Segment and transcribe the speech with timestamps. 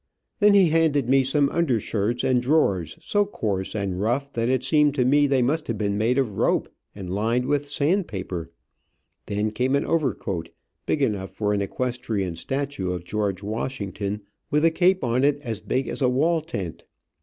[0.39, 4.95] Then he handed me some undershirts and drawers, so coarse and rough that it seemed
[4.95, 8.49] to me they must have been made of rope, and lined with sand paper.
[9.27, 10.49] Then came an overcoat,
[10.87, 15.61] big enough for an equestrian statue of George Washington, with a cape on it as
[15.61, 16.83] big as a wall tent.